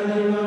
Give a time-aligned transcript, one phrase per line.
[0.00, 0.39] Amen.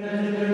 [0.00, 0.49] Thank you.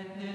[0.00, 0.29] and then